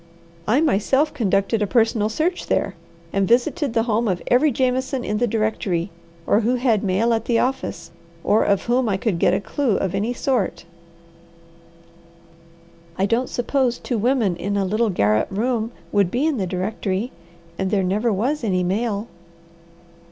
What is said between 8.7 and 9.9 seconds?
I could get a clue